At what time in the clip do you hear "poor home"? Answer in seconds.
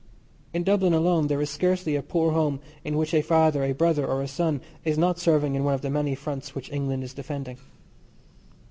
2.01-2.59